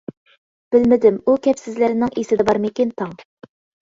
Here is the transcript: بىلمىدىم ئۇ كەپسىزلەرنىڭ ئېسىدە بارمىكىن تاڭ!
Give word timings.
بىلمىدىم 0.75 1.19
ئۇ 1.25 1.35
كەپسىزلەرنىڭ 1.49 2.17
ئېسىدە 2.23 2.47
بارمىكىن 2.49 2.95
تاڭ! 3.03 3.15